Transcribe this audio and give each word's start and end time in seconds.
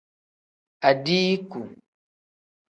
Adiiku. 0.89 1.61